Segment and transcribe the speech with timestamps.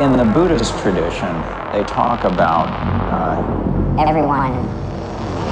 [0.00, 1.28] in the Buddhist tradition,
[1.72, 2.68] they talk about
[3.12, 4.54] uh, everyone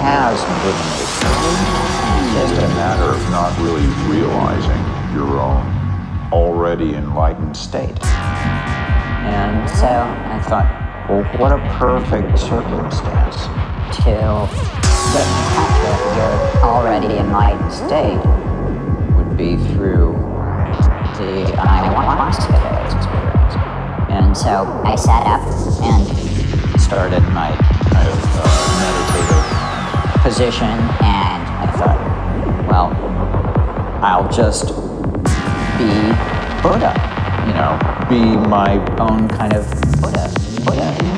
[0.00, 0.78] has been
[2.24, 8.02] It's just a matter of not really realizing your own already enlightened state.
[9.28, 13.36] And so I thought, well, what a perfect circumstance
[13.96, 14.48] to
[15.12, 18.16] get in touch with your already enlightened state
[19.14, 20.12] would be through
[21.18, 23.37] the ayahuasca experience.
[24.10, 25.42] And so I sat up
[25.82, 27.50] and started my
[27.94, 28.04] uh,
[28.80, 31.98] meditative position, and I thought,
[32.68, 32.92] well,
[34.02, 34.68] I'll just
[35.78, 35.90] be
[36.62, 36.92] Buddha,
[37.46, 39.68] you know, be my own kind of
[40.00, 40.30] Buddha,
[40.64, 41.17] Buddha,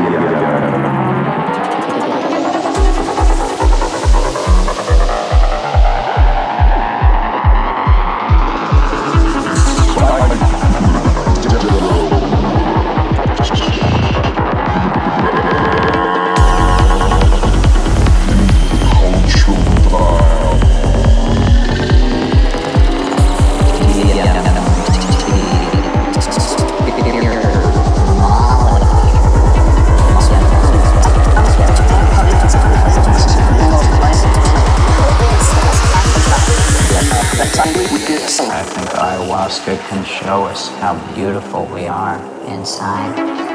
[39.61, 42.17] Master can show us how beautiful we are
[42.47, 43.50] inside.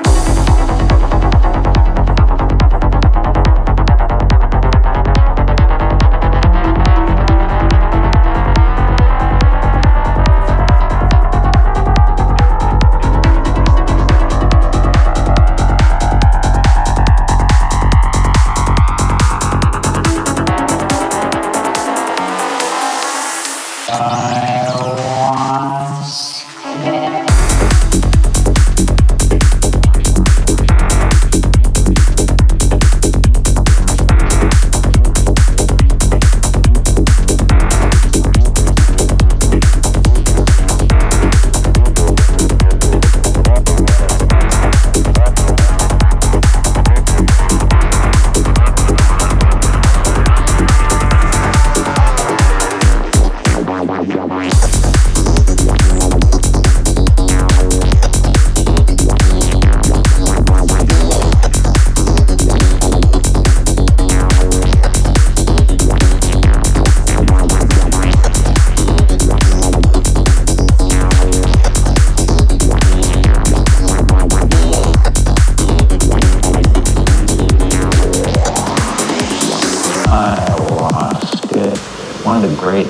[82.66, 82.89] great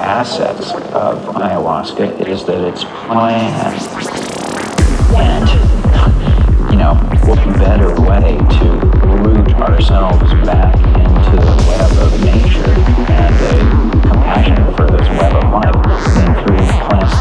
[0.00, 3.52] assets of ayahuasca is that it's planned.
[5.14, 5.46] And,
[6.70, 6.94] you know,
[7.28, 8.66] what better way to
[9.20, 10.74] root ourselves back
[11.04, 12.72] into the web of nature
[13.12, 17.20] and a compassion for this web of life than through plants